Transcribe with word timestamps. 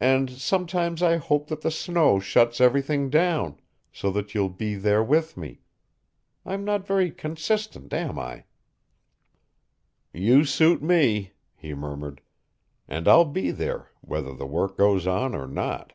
And 0.00 0.30
sometimes 0.30 1.02
I 1.02 1.18
hope 1.18 1.48
that 1.48 1.60
the 1.60 1.70
snow 1.70 2.18
shuts 2.18 2.62
everything 2.62 3.10
down, 3.10 3.60
so 3.92 4.10
that 4.12 4.34
you'll 4.34 4.48
be 4.48 4.74
there 4.74 5.04
with 5.04 5.36
me. 5.36 5.60
I'm 6.46 6.64
not 6.64 6.86
very 6.86 7.10
consistent, 7.10 7.92
am 7.92 8.18
I?" 8.18 8.44
"You 10.14 10.46
suit 10.46 10.82
me," 10.82 11.32
he 11.54 11.74
murmured. 11.74 12.22
"And 12.88 13.06
I'll 13.06 13.26
be 13.26 13.50
there 13.50 13.90
whether 14.00 14.32
the 14.32 14.46
work 14.46 14.78
goes 14.78 15.06
on 15.06 15.34
or 15.34 15.46
not." 15.46 15.92